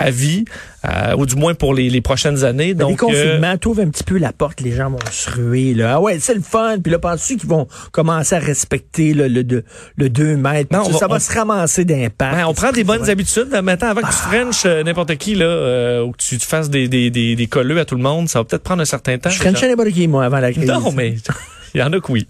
à 0.00 0.10
vie, 0.10 0.46
euh, 0.88 1.14
ou 1.16 1.26
du 1.26 1.36
moins 1.36 1.54
pour 1.54 1.74
les, 1.74 1.90
les 1.90 2.00
prochaines 2.00 2.42
années. 2.42 2.72
Donc, 2.72 2.92
les 2.92 2.96
confinements 2.96 3.48
euh, 3.48 3.82
un 3.82 3.88
petit 3.90 4.02
peu 4.02 4.16
la 4.16 4.32
porte, 4.32 4.62
les 4.62 4.72
gens 4.72 4.90
vont 4.90 4.98
se 5.10 5.30
ruer. 5.30 5.74
Là. 5.74 5.94
Ah 5.96 6.00
ouais, 6.00 6.18
c'est 6.18 6.34
le 6.34 6.40
fun. 6.40 6.78
Puis 6.82 6.90
là, 6.90 6.98
penses-tu 6.98 7.36
qu'ils 7.36 7.48
vont 7.48 7.68
commencer 7.92 8.34
à 8.34 8.38
respecter 8.38 9.12
le, 9.12 9.28
le, 9.28 9.62
le 9.96 10.08
2 10.08 10.36
mètres? 10.36 10.74
Non, 10.74 10.90
ça, 10.98 11.06
va, 11.06 11.20
se 11.20 11.32
ramasser 11.32 11.84
d'impact. 11.84 12.38
on 12.46 12.54
prend 12.54 12.72
des 12.72 12.82
bonnes 12.82 13.10
habitudes. 13.10 13.50
Maintenant, 13.62 13.88
avant 13.88 14.00
que 14.00 14.06
tu 14.06 14.16
ah. 14.24 14.28
frenches 14.30 14.62
euh, 14.64 14.82
n'importe 14.82 15.14
qui, 15.16 15.34
là, 15.34 15.44
euh, 15.44 16.02
ou 16.02 16.12
que 16.12 16.16
tu, 16.16 16.38
fasses 16.38 16.70
des, 16.70 16.88
des, 16.88 17.10
des, 17.10 17.36
des 17.36 17.46
colleux 17.46 17.78
à 17.78 17.84
tout 17.84 17.96
le 17.96 18.02
monde, 18.02 18.30
ça 18.30 18.38
va 18.38 18.44
peut-être 18.46 18.62
prendre 18.62 18.80
un 18.80 18.86
certain 18.86 19.18
temps. 19.18 19.28
Je 19.28 19.38
frenchais 19.38 19.68
n'importe 19.68 19.90
qui, 19.90 20.08
moi, 20.08 20.24
avant 20.24 20.40
la 20.40 20.50
crise. 20.52 20.66
Non, 20.66 20.92
mais... 20.92 21.16
Il 21.72 21.78
y 21.78 21.84
en 21.84 21.92
a 21.92 22.00
que 22.00 22.10
oui. 22.10 22.26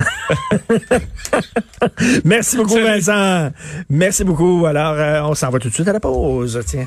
Merci 2.27 2.59
beaucoup, 2.59 2.75
Vincent. 2.75 3.51
Merci 3.89 4.23
beaucoup. 4.23 4.67
Alors, 4.67 5.31
on 5.31 5.35
s'en 5.35 5.49
va 5.49 5.59
tout 5.59 5.71
de 5.71 5.73
suite 5.73 5.89
à 5.89 5.95
la 5.95 6.01
pause. 6.01 6.61
Tiens. 6.67 6.87